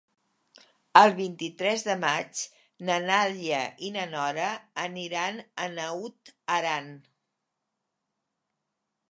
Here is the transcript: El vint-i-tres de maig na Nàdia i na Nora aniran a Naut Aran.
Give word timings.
El 1.01 1.11
vint-i-tres 1.17 1.83
de 1.87 1.95
maig 2.03 2.41
na 2.89 2.95
Nàdia 3.03 3.59
i 3.89 3.93
na 3.99 4.07
Nora 4.15 4.49
aniran 4.87 5.39
a 5.67 5.69
Naut 5.77 6.35
Aran. 6.57 6.91